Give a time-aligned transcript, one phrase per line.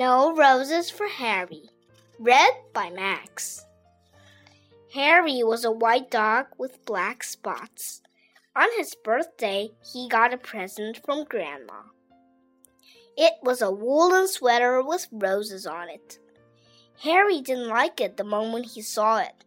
[0.00, 1.68] No Roses for Harry.
[2.18, 3.66] Read by Max.
[4.94, 8.00] Harry was a white dog with black spots.
[8.56, 11.82] On his birthday, he got a present from Grandma.
[13.14, 16.18] It was a woolen sweater with roses on it.
[17.02, 19.44] Harry didn't like it the moment he saw it.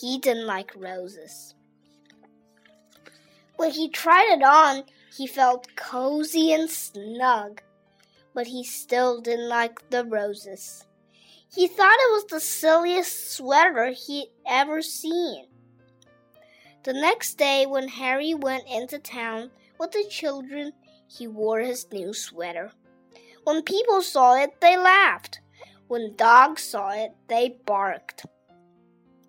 [0.00, 1.54] He didn't like roses.
[3.56, 4.84] When he tried it on,
[5.14, 7.60] he felt cozy and snug,
[8.36, 10.84] but he still didn't like the roses.
[11.48, 15.46] He thought it was the silliest sweater he'd ever seen.
[16.84, 20.74] The next day, when Harry went into town with the children,
[21.08, 22.72] he wore his new sweater.
[23.44, 25.40] When people saw it, they laughed.
[25.88, 28.26] When dogs saw it, they barked.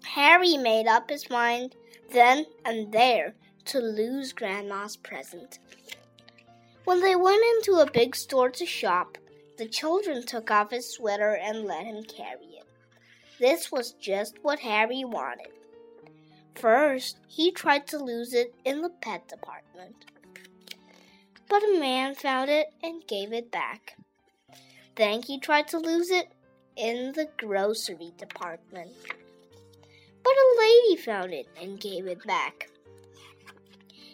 [0.04, 1.78] Harry made up his mind
[2.12, 3.36] then and there
[3.66, 5.60] to lose Grandma's present.
[6.88, 9.18] When they went into a big store to shop,
[9.58, 12.66] the children took off his sweater and let him carry it.
[13.42, 15.52] This was just what Harry wanted.
[16.56, 20.06] First, he tried to lose it in the pet department.
[21.50, 23.98] But a man found it and gave it back.
[24.96, 26.32] Then he tried to lose it
[26.78, 28.94] in the grocery department.
[30.24, 32.70] But a lady found it and gave it back.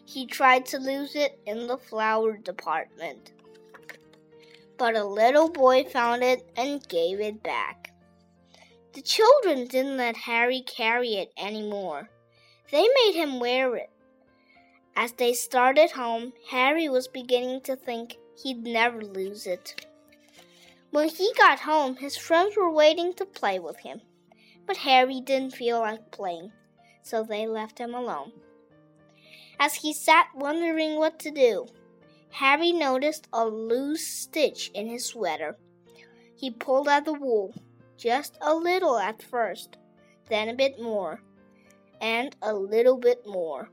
[0.05, 3.31] He tried to lose it in the flower department.
[4.77, 7.93] But a little boy found it and gave it back.
[8.93, 12.09] The children didn't let Harry carry it any more.
[12.71, 13.89] They made him wear it.
[14.95, 19.87] As they started home, Harry was beginning to think he'd never lose it.
[20.91, 24.01] When he got home, his friends were waiting to play with him.
[24.67, 26.51] But Harry didn't feel like playing,
[27.01, 28.31] so they left him alone.
[29.59, 31.67] As he sat wondering what to do,
[32.31, 35.57] Harry noticed a loose stitch in his sweater.
[36.35, 37.53] He pulled at the wool,
[37.97, 39.77] just a little at first,
[40.29, 41.21] then a bit more,
[42.01, 43.69] and a little bit more.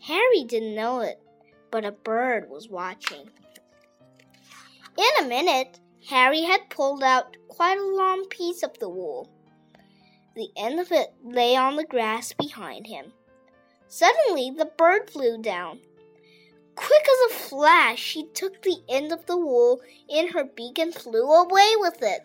[0.00, 1.20] Harry didn't know it,
[1.70, 3.30] but a bird was watching.
[4.96, 9.30] In a minute, Harry had pulled out quite a long piece of the wool.
[10.36, 13.12] The end of it lay on the grass behind him.
[13.90, 15.80] Suddenly, the bird flew down.
[16.76, 20.94] Quick as a flash, she took the end of the wool in her beak and
[20.94, 22.20] flew away with it.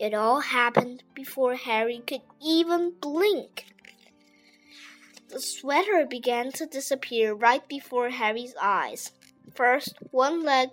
[0.00, 3.66] It all happened before Harry could even blink.
[5.28, 9.12] The sweater began to disappear right before Harry's eyes.
[9.54, 10.70] First one leg,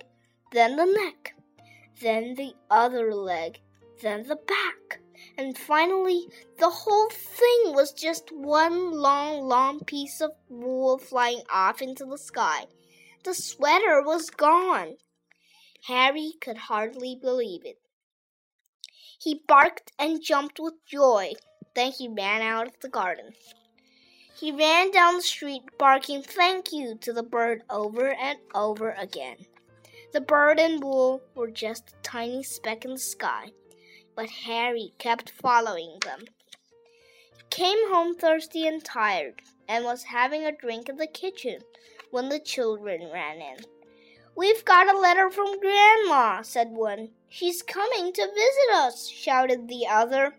[0.51, 1.35] then the neck,
[2.01, 3.59] then the other leg,
[4.01, 4.99] then the back
[5.37, 6.27] and finally
[6.59, 12.17] the whole thing was just one long, long piece of wool flying off into the
[12.17, 12.65] sky.
[13.23, 14.97] The sweater was gone.
[15.87, 17.79] Harry could hardly believe it.
[19.19, 21.33] He barked and jumped with joy.
[21.75, 23.33] Then he ran out of the garden.
[24.39, 29.37] He ran down the street barking thank you to the bird over and over again.
[30.13, 33.51] The bird and wool were just a tiny speck in the sky
[34.15, 36.25] but Harry kept following them.
[37.37, 41.59] He came home thirsty and tired, and was having a drink in the kitchen
[42.11, 43.57] when the children ran in.
[44.35, 47.09] We've got a letter from Grandma, said one.
[47.29, 50.35] She's coming to visit us, shouted the other.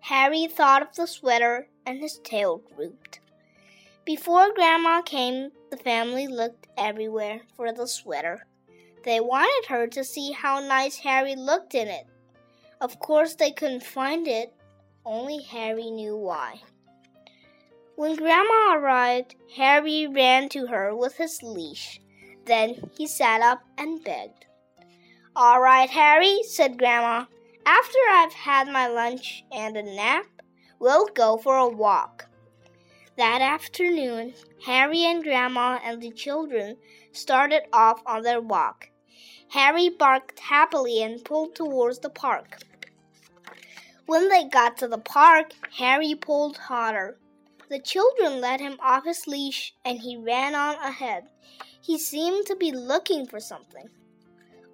[0.00, 3.20] Harry thought of the sweater, and his tail drooped.
[4.04, 8.46] Before Grandma came, the family looked everywhere for the sweater.
[9.04, 12.06] They wanted her to see how nice Harry looked in it.
[12.80, 14.54] Of course, they couldn't find it.
[15.04, 16.62] Only Harry knew why.
[17.94, 22.00] When Grandma arrived, Harry ran to her with his leash.
[22.46, 24.46] Then he sat up and begged.
[25.36, 27.26] All right, Harry, said Grandma.
[27.66, 30.24] After I've had my lunch and a nap,
[30.78, 32.26] we'll go for a walk.
[33.16, 34.32] That afternoon,
[34.64, 36.78] Harry and Grandma and the children
[37.12, 38.88] started off on their walk.
[39.48, 42.60] Harry barked happily and pulled towards the park.
[44.10, 47.16] When they got to the park, Harry pulled harder.
[47.68, 51.28] The children let him off his leash and he ran on ahead.
[51.80, 53.88] He seemed to be looking for something.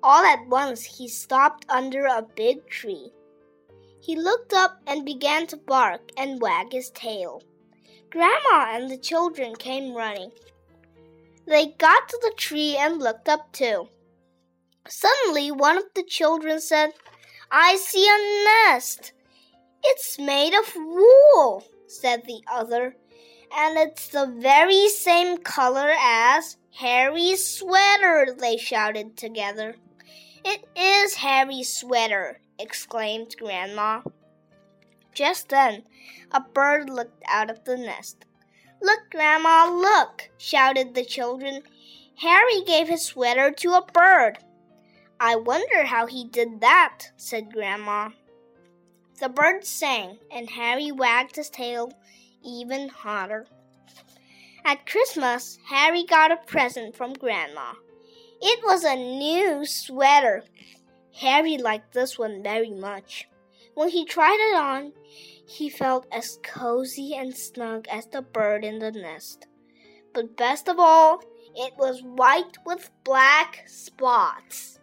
[0.03, 3.11] All at once, he stopped under a big tree.
[4.01, 7.43] He looked up and began to bark and wag his tail.
[8.09, 10.31] Grandma and the children came running.
[11.47, 13.91] They got to the tree and looked up too.
[14.89, 16.93] Suddenly, one of the children said,
[17.51, 19.13] I see a nest.
[19.85, 22.97] It's made of wool, said the other,
[23.55, 29.77] and it's the very same color as Harry's sweater, they shouted together.
[30.45, 34.03] It is Harry's sweater, exclaimed Grandma.
[35.15, 35.85] Just then,
[36.31, 38.27] a bird looked out of the nest.
[38.83, 40.31] Look, Grandma, look!
[40.37, 41.63] shouted the children.
[42.17, 44.39] Harry gave his sweater to a bird.
[45.19, 48.11] I wonder how he did that, said Grandma.
[49.19, 51.93] The bird sang, and Harry wagged his tail
[52.45, 53.47] even harder.
[54.65, 57.73] At Christmas, Harry got a present from Grandma.
[58.43, 60.45] It was a new sweater.
[61.15, 63.27] Harry liked this one very much.
[63.75, 64.93] When he tried it on,
[65.47, 69.47] he felt as cozy and snug as the bird in the nest.
[70.13, 71.23] But best of all,
[71.55, 74.76] it was white with black spots.